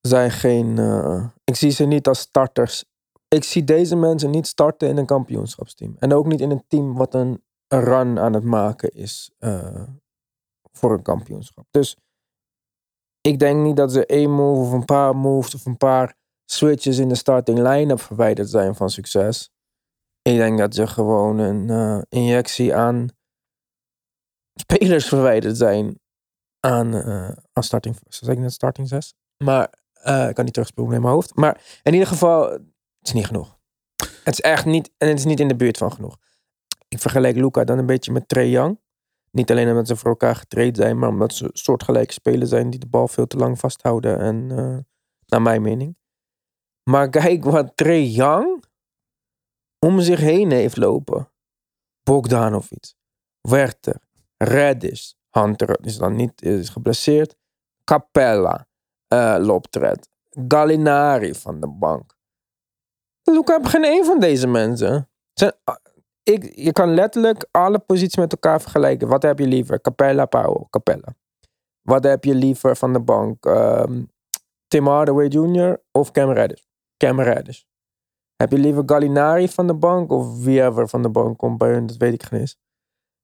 [0.00, 0.78] Zijn geen...
[0.78, 2.84] eh, ik zie ze niet als starters.
[3.28, 5.96] Ik zie deze mensen niet starten in een kampioenschapsteam.
[5.98, 9.88] En ook niet in een team wat een, run aan het maken is eh,
[10.72, 11.66] voor een kampioenschap.
[11.70, 11.96] Dus
[13.20, 16.98] ik denk niet dat ze één move of een paar moves of een paar switches
[16.98, 19.50] in de starting line-up verwijderd zijn van succes.
[20.22, 23.08] Ik denk dat ze gewoon een eh, injectie aan
[24.54, 26.00] spelers verwijderd zijn
[26.60, 27.96] aan, eh aan starting.
[28.08, 29.14] Zeg ik net starting 6?
[29.44, 31.34] Maar eh, ik kan niet terugspoelen in mijn hoofd.
[31.34, 32.62] Maar in ieder geval, het
[33.02, 33.58] is niet genoeg.
[34.24, 36.16] Het is echt niet, en het is niet in de buurt van genoeg.
[36.88, 38.80] Ik vergelijk Luca dan een beetje met Trey Young.
[39.30, 42.80] Niet alleen omdat ze voor elkaar getraind zijn, maar omdat ze soortgelijke spelers zijn die
[42.80, 44.18] de bal veel te lang vasthouden.
[44.18, 44.46] En
[45.26, 45.96] naar mijn mening.
[46.90, 48.64] Maar kijk wat Trey Young
[49.78, 51.28] om zich heen heeft lopen.
[52.02, 52.94] Bogdanovic,
[53.40, 54.00] Werther,
[54.36, 57.36] Reddish, Hunter is dan niet is geblesseerd.
[57.84, 58.66] Capella
[59.08, 60.08] eh loopt red.
[60.48, 62.16] Gallinari van de bank.
[63.22, 65.08] Luca heb geen één van deze mensen.
[65.64, 65.76] Ah,
[66.22, 69.08] ik, je kan letterlijk alle posities met elkaar vergelijken.
[69.08, 69.80] Wat heb je liever?
[69.80, 71.14] Capella, Powell, Capella.
[71.82, 73.46] Wat heb je liever van de bank?
[73.46, 74.02] Ehm,
[74.68, 75.82] Tim Hardaway Jr.
[75.92, 76.63] of Cam Reddish?
[76.96, 77.62] Cam Reddish.
[78.36, 81.72] Heb je liever Gallinari van de bank of wie ever van de bank komt bij
[81.72, 81.86] hun?
[81.86, 82.56] Dat weet ik geen eens.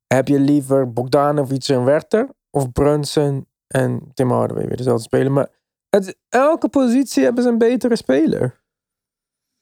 [0.07, 5.33] Heb je liever Bogdanovic en Werther of Brunson en Tim Hardaway weer dezelfde spelen?
[5.33, 5.49] Maar
[6.29, 8.63] elke positie hebben ze een betere speler.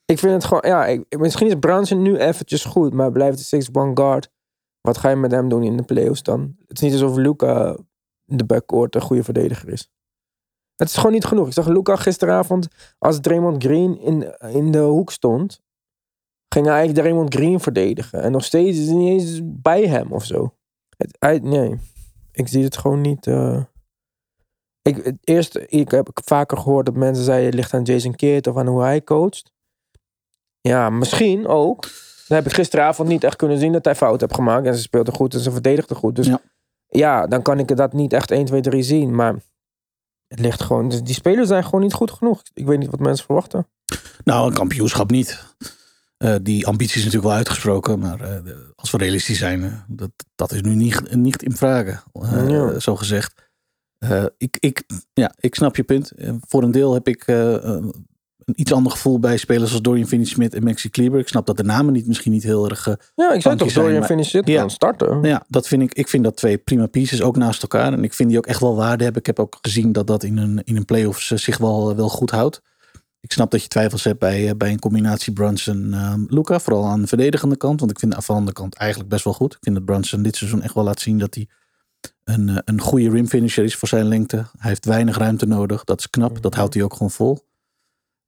[0.05, 3.93] Ik vind het gewoon, ja, misschien is Brunson nu eventjes goed, maar blijft de 6-1
[3.93, 4.31] guard.
[4.81, 6.55] Wat ga je met hem doen in de playoffs dan?
[6.67, 7.77] Het is niet alsof Luca
[8.25, 9.91] de backcourt een goede verdediger is.
[10.79, 11.47] Het is gewoon niet genoeg.
[11.47, 12.67] Ik zag Luca gisteravond,
[12.99, 15.61] als Draymond Green in, in de hoek stond,
[16.53, 18.21] ging hij eigenlijk Draymond Green verdedigen.
[18.21, 20.53] En nog steeds is hij niet eens bij hem of zo.
[20.97, 21.79] Het, hij, nee.
[22.31, 23.27] ik zie het gewoon niet.
[23.27, 23.63] eh.
[24.81, 28.47] Ik, het eerst, ik heb vaker gehoord dat mensen zeiden het ligt aan Jason Kidd
[28.47, 29.51] of aan hoe hij coacht.
[30.61, 31.81] Ja, misschien ook.
[32.27, 34.65] Dan heb ik gisteravond niet echt kunnen zien dat hij fout heeft gemaakt.
[34.65, 36.15] En ze speelde goed en ze verdedigde goed.
[36.15, 36.41] Dus Ja.
[36.87, 37.27] ja.
[37.27, 39.15] dan kan ik dat niet echt 1, 2, 3 zien.
[39.15, 39.35] Maar
[40.29, 40.89] het ligt gewoon.
[40.89, 42.41] dus Die spelers zijn gewoon niet goed genoeg.
[42.53, 43.67] Ik weet niet wat mensen verwachten.
[44.23, 45.43] Nou, een kampioenschap niet.
[46.17, 50.11] Eh, die ambitie is natuurlijk wel uitgesproken, maar eh, als we realistisch zijn, eh, dat,
[50.35, 51.55] dat is nu niet, niet in
[52.49, 52.79] Ja.
[52.79, 53.47] zo gezegd.
[54.37, 56.11] Ik, ik, ja, ik snap je punt.
[56.47, 57.25] Voor een deel heb ik
[58.49, 61.19] een iets ander gevoel bij spelers als Dorian Finney-Smith en Maxi Kleber.
[61.19, 62.87] Ik snap dat de namen niet misschien niet heel erg...
[62.87, 64.59] eh, Ja, ik zou Funky toch zijn, Dorian Finney-Smith Ja.
[64.59, 65.23] kan starten.
[65.23, 67.93] ja, dat vind ik, ik vind dat twee prima pieces, ook naast elkaar.
[67.93, 69.21] En ik vind die ook echt wel waarde hebben.
[69.21, 72.09] Ik heb ook gezien dat dat in een, in een playoffs eh, zich wel, wel
[72.09, 72.61] goed houdt.
[73.21, 76.59] Ik snap dat je twijfels hebt bij, eh, bij een combinatie Brunson-Luca.
[76.59, 77.79] vooral aan de verdedigende kant.
[77.79, 79.53] Want ik vind de aanvallende kant eigenlijk best wel goed.
[79.53, 81.47] Ik vind dat Brunson dit seizoen echt wel laat zien dat hij
[82.23, 84.35] een, eh, een goede rimfinisher is voor zijn lengte.
[84.35, 85.83] Hij heeft weinig ruimte nodig.
[85.83, 86.41] Dat is knap.
[86.41, 87.47] Dat houdt hij ook gewoon vol.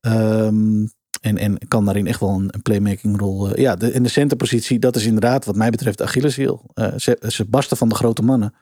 [0.01, 0.85] Ehm,
[1.21, 3.49] en, en kan daarin echt wel een, een playmaking rol.
[3.49, 6.65] eh, ja, de, in de centerpositie, dat is inderdaad wat mij betreft Achilleshiel.
[6.73, 8.53] Eh ze, ze barsten van de grote mannen.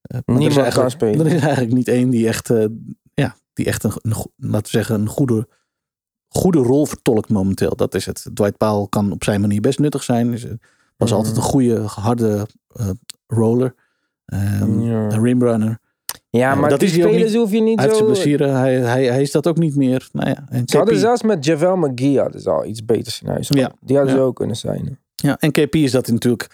[0.00, 1.20] Eh, maar er is Niemand eigenlijk-.
[1.20, 2.64] Er is eigenlijk niet één die echt, eh,
[3.14, 3.92] ja, die echt een,
[4.36, 5.48] laten we zeggen, een goede,
[6.28, 7.76] goede rol vertolkt momenteel.
[7.76, 8.26] Dat is het.
[8.34, 10.34] Dwight Powell kan op zijn manier best nuttig zijn.
[10.34, 10.42] Eh,
[10.96, 11.18] was Mhm.
[11.18, 12.90] altijd een goede, harde eh,
[13.26, 13.74] roller.
[14.24, 15.10] Ehm, Ja.
[15.12, 15.80] Een rimrunner.
[16.30, 18.04] Ja, maar dat is spelers hoef je niet Hij heeft zo...
[18.04, 18.46] blessure.
[18.46, 20.08] Hij, hij, hij is dat ook niet meer.
[20.12, 23.28] Nou ja, en Ze hadden zelfs met Javel McGee hadden ze al iets beters in
[23.28, 23.48] huis.
[23.48, 23.72] Ja.
[23.80, 24.98] Die hadden ze ook kunnen zijn.
[25.14, 26.50] Ja, en KP is dat natuurlijk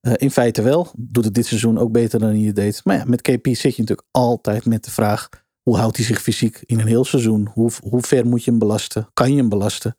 [0.00, 0.90] eh, in feite wel.
[0.96, 2.80] Doet het dit seizoen ook beter dan hij het deed.
[2.84, 5.28] Maar ja, met KP zit je natuurlijk altijd met de vraag:
[5.62, 7.48] hoe houdt hij zich fysiek in een heel seizoen?
[7.52, 9.08] Hoe, hoe ver moet je hem belasten?
[9.14, 9.96] Kan je hem belasten?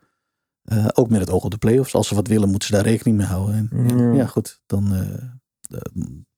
[0.61, 1.95] Eh, ook met het oog op de playoffs.
[1.95, 3.69] Als ze wat willen, moeten ze daar rekening mee houden.
[3.71, 4.61] En, ja, goed.
[4.65, 5.79] Dan eh,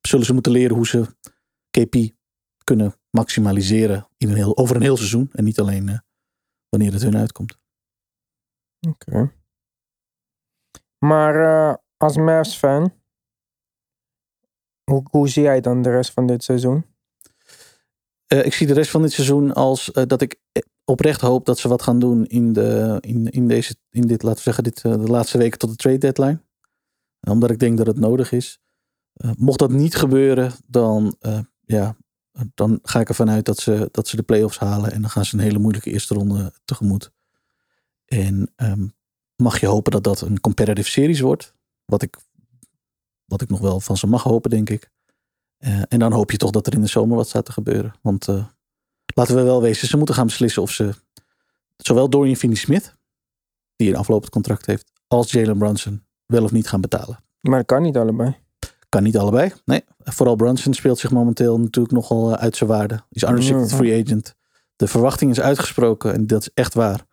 [0.01, 1.05] zullen ze moeten leren hoe ze
[1.69, 1.95] KP
[2.63, 5.29] kunnen maximaliseren in een heel, over een heel seizoen.
[5.31, 5.99] En niet alleen eh,
[6.69, 7.57] wanneer het hun uitkomt.
[8.87, 9.33] Oké.
[10.97, 12.93] Maar eh, als Mavs-fan,
[14.83, 16.85] hoe, hoe zie jij dan de rest van dit seizoen?
[18.27, 20.39] Eh, ik zie de rest van dit seizoen als dat ik
[20.85, 24.37] oprecht hoop dat ze wat gaan doen in, de, in, in, deze, in dit, laten
[24.37, 26.41] we zeggen, dit, de laatste weken tot de trade deadline.
[27.29, 28.59] Omdat ik denk dat het nodig is.
[29.37, 31.15] Mocht dat niet gebeuren, dan,
[31.65, 31.95] ja,
[32.53, 34.91] dan ga ik ervan uit dat ze, dat ze de playoffs halen.
[34.91, 37.11] En dan gaan ze een hele moeilijke eerste ronde tegemoet.
[38.05, 38.87] En ehm,
[39.35, 41.53] mag je hopen dat dat een competitive series wordt.
[41.85, 42.17] Wat ik,
[43.25, 44.89] wat ik nog wel van ze mag hopen, denk ik.
[45.57, 47.93] Eh, en dan hoop je toch dat er in de zomer wat staat te gebeuren.
[48.01, 48.45] Want eh,
[49.15, 50.93] laten we wel wezen, ze moeten gaan beslissen of ze
[51.77, 52.95] zowel Dorian Finney-Smith,
[53.75, 57.23] die een aflopend contract heeft, als Jalen Brunson wel of niet gaan betalen.
[57.41, 58.35] Maar dat kan niet allebei.
[58.91, 59.51] Kan niet allebei.
[59.65, 63.03] Nee, vooral Brunson speelt zich momenteel natuurlijk nogal eh, uit zijn waarde.
[63.09, 64.35] Is unrestricted free agent.
[64.75, 67.05] De verwachting is uitgesproken en dat is echt waar.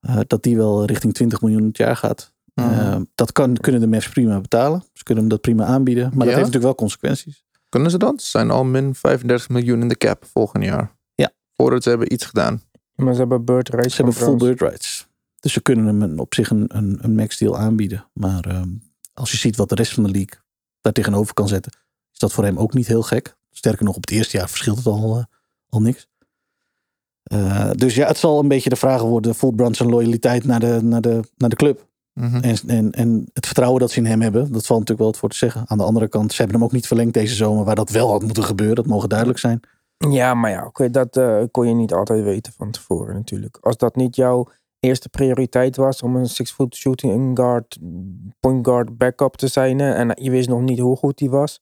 [0.00, 2.32] eh, dat die wel richting 20 miljoen het jaar gaat.
[2.54, 4.84] Eh, dat kan, kunnen de Mavs prima betalen.
[4.92, 6.02] Ze kunnen hem dat prima aanbieden.
[6.02, 7.44] Maar dat heeft natuurlijk wel consequenties.
[7.68, 8.22] Kunnen ze dat?
[8.22, 10.96] Ze zijn al min 35 miljoen in de cap volgend jaar.
[11.14, 11.30] Ja.
[11.54, 12.62] Voordat ze hebben iets gedaan.
[12.94, 13.94] Maar ze hebben bird rights.
[13.94, 15.06] Ze hebben full bird rights.
[15.40, 18.08] Dus ze kunnen hem op zich een, een, een max deal aanbieden.
[18.12, 18.68] Maar ehm,
[19.14, 20.40] als je ziet wat de rest van de league
[20.82, 21.72] daar tegenover kan zetten,
[22.12, 23.36] is dat voor hem ook niet heel gek.
[23.50, 25.24] Sterker nog, op het eerste jaar verschilt het al, eh,
[25.68, 26.08] al niks.
[27.22, 30.78] Eh, dus ja, het zal een beetje de vraag worden: voelt Brunson loyaliteit naar de,
[30.82, 31.86] naar de, naar de club?
[32.12, 32.36] Mhm.
[32.36, 35.18] En, en, en het vertrouwen dat ze in hem hebben, dat valt natuurlijk wel wat
[35.18, 35.64] voor te zeggen.
[35.66, 38.10] Aan de andere kant, ze hebben hem ook niet verlengd deze zomer, waar dat wel
[38.10, 38.76] had moeten gebeuren.
[38.76, 39.60] Dat mogen duidelijk zijn.
[40.10, 43.58] Ja, maar ja, oké, dat eh, kon je niet altijd weten van tevoren natuurlijk.
[43.60, 44.48] Als dat niet jouw
[44.82, 47.78] eerste prioriteit was om een six-foot shooting guard,
[48.40, 51.60] point guard backup te zijn en je wist nog niet hoe goed die was,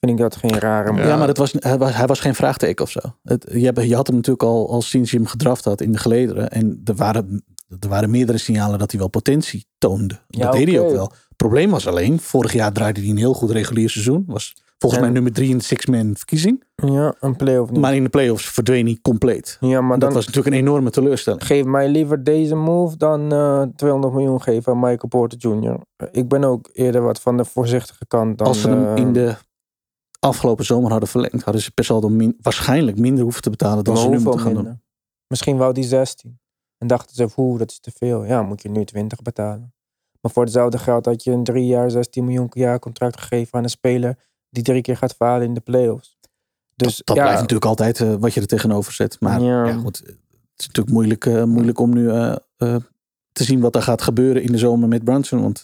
[0.00, 1.16] vind ik dat geen rare Ja.
[1.16, 3.00] maar dat was, hij, was, hij was geen vraagteken of zo.
[3.22, 5.92] Het, je, hebt- je had hem natuurlijk al, al sinds je hem gedraft had in
[5.92, 6.50] de gelederen.
[6.50, 7.44] En er waren,
[7.80, 10.20] er waren meerdere signalen dat hij wel potentie toonde.
[10.28, 11.06] Ja, dat deed hij ook wel.
[11.06, 14.24] Het probleem was alleen, vorig jaar draaide hij een heel goed regulier seizoen.
[14.26, 16.64] Was volgens En- mij nummer drie in de six-man verkiezing.
[16.74, 17.80] Ja, een play-off niet.
[17.80, 19.56] Maar in de playoffs verdween hij compleet.
[19.60, 21.46] ja, maar dat dan was natuurlijk een enorme teleurstelling.
[21.46, 25.80] geef mij liever deze move dan eh 200 miljoen geven aan Michael Porter Jr.
[26.10, 28.46] Ik ben ook eerder wat van de voorzichtige kant dan...
[28.46, 29.34] Als ze hem eh, in de
[30.20, 33.96] afgelopen zomer hadden verlengd, hadden ze per saldo min, waarschijnlijk minder hoeven te betalen dan
[33.96, 34.82] ze nu moeten gaan doen.
[35.26, 36.38] Misschien wou die 16.
[36.78, 38.24] En dachten ze, oeh, dat is te veel.
[38.24, 39.74] Ja, moet je nu 20 betalen.
[40.20, 43.58] Maar voor hetzelfde geld had je een drie jaar 16 miljoen per jaar contract gegeven
[43.58, 44.18] aan een speler
[44.54, 46.18] die drie keer gaat falen in de playoffs.
[46.74, 49.20] Dus dat ja, blijft natuurlijk altijd eh, wat je er tegenover zet.
[49.20, 49.66] Maar Ja.
[49.66, 49.74] ja.
[49.74, 50.16] goed, het
[50.56, 52.36] is natuurlijk moeilijk, eh, moeilijk om nu eh,
[53.32, 55.42] te zien wat er gaat gebeuren in de zomer met Brunson.
[55.42, 55.62] Want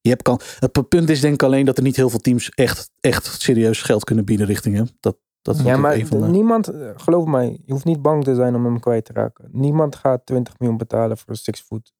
[0.00, 2.50] je hebt kan, het punt is denk ik alleen dat er niet heel veel teams
[2.50, 4.88] echt, echt serieus geld kunnen bieden richting hem.
[5.00, 8.24] Dat, Dat is Ja, maar een van de- niemand, geloof mij, je hoeft niet bang
[8.24, 9.48] te zijn om hem kwijt te raken.
[9.52, 11.92] Niemand gaat 20 miljoen betalen voor een six foot.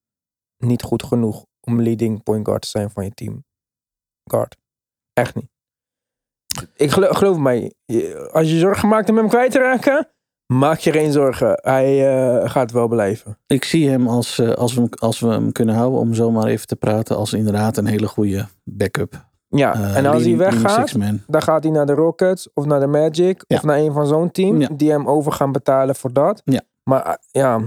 [0.59, 3.45] Niet goed genoeg om leading point guard te zijn van je team.
[4.25, 4.57] Guard.
[5.12, 5.49] Echt niet.
[6.77, 7.73] Ik geloof, geloof mij,
[8.33, 10.09] als je zorgen maakt om hem kwijt te raken,
[10.47, 11.59] maak je geen zorgen.
[11.63, 12.09] Hij
[12.43, 13.39] eh, gaat wel blijven.
[13.47, 16.45] Ik zie hem als, eh, als, we hem, als we hem kunnen houden, om zomaar
[16.47, 19.29] even te praten, als inderdaad een hele goede backup.
[19.49, 20.95] Ja, Eh, en als hij leading- weggaat,
[21.27, 23.57] dan gaat hij naar de Rockets of naar de Magic Ja.
[23.57, 24.69] of naar een van zo'n team Ja.
[24.73, 26.43] die hem over gaan betalen voor dat.
[26.45, 26.61] Ja.
[26.85, 27.61] Maar ja,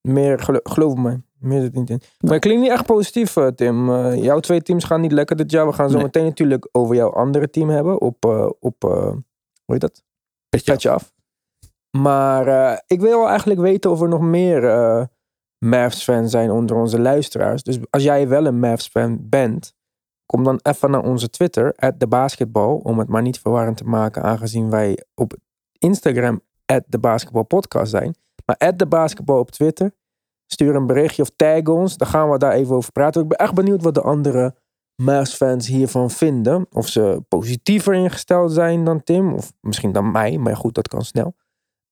[0.00, 2.00] meer gelo- geloof me, meer zit niet in.
[2.20, 3.90] Maar het klinkt niet echt positief, eh, Tim.
[3.90, 5.66] Eh, jouw twee teams gaan niet lekker dit jaar.
[5.66, 6.04] We gaan zo Nee.
[6.04, 9.24] meteen natuurlijk over jouw andere team hebben op, eh, op hoe
[9.64, 10.02] heet dat?
[10.48, 11.14] Petje Petje af.
[11.90, 14.62] Maar ik wil eigenlijk weten of er nog meer
[15.58, 17.62] Mavs-fans zijn onder onze luisteraars.
[17.62, 19.74] Dus als jij wel een Mavs-fan bent,
[20.26, 24.22] kom dan even naar onze Twitter, de basketbal, om het maar niet verwarrend te maken,
[24.22, 25.34] aangezien wij op
[25.78, 26.40] Instagram
[26.86, 28.14] de basketbalpodcast zijn.
[28.44, 29.92] Maar de basketbal op Twitter.
[30.46, 31.96] Stuur een berichtje of tag ons.
[31.96, 33.22] Dan gaan we daar even over praten.
[33.22, 34.54] Ik ben echt benieuwd wat de andere
[35.02, 36.66] Mavs-fans hiervan vinden.
[36.70, 39.34] Of ze positiever ingesteld zijn dan Tim.
[39.34, 40.38] Of misschien dan mij.
[40.38, 41.34] Maar goed, dat kan snel.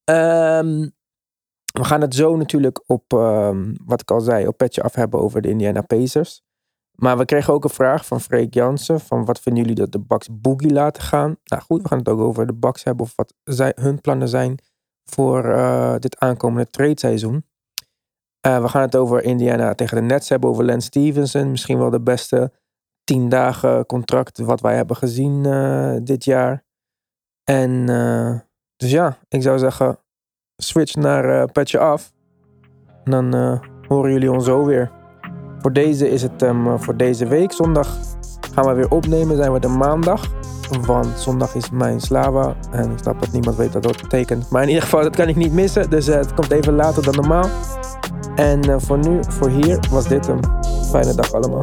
[0.04, 0.88] Ehm,
[1.72, 5.20] we gaan het zo natuurlijk op, ehm, wat ik al zei, op Petje Af hebben
[5.20, 6.42] over de Indiana Pacers.
[6.94, 9.00] Maar we kregen ook een vraag van Freek Jansen.
[9.00, 11.36] Van wat vinden jullie dat de Bucks Boogie laten gaan?
[11.44, 13.04] Nou goed, we gaan het ook over de Bucks hebben.
[13.04, 14.58] Of wat zij, hun plannen zijn
[15.04, 17.44] voor eh, dit aankomende trade-seizoen.
[18.44, 20.50] Eh, we gaan het over Indiana tegen de Nets hebben.
[20.50, 21.50] Over Lance Stevenson.
[21.50, 22.52] Misschien wel de beste
[23.04, 26.64] tien dagen contract wat wij hebben gezien eh, dit jaar.
[27.44, 28.38] En eh,
[28.76, 29.98] dus ja, ik zou zeggen,
[30.56, 32.12] switch naar Petje Af.
[33.04, 33.34] Dan
[33.88, 34.90] horen jullie ons zo weer.
[35.58, 36.44] Voor deze is het
[36.76, 37.52] voor deze week.
[37.52, 37.98] Zondag
[38.54, 40.32] gaan we weer opnemen, zijn we de maandag.
[40.86, 42.56] Want zondag is mijn Slava.
[42.72, 44.50] En ik snap dat niemand weet wat dat betekent.
[44.50, 45.90] Maar in ieder geval, dat kan ik niet missen.
[45.90, 47.48] Dus het komt even later dan normaal.
[48.34, 50.40] En eh, voor nu, voor hier, was dit hem.
[50.90, 51.62] Fijne dag allemaal.